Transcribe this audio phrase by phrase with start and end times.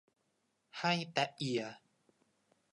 [0.79, 1.61] ให้แต๊ะเอีย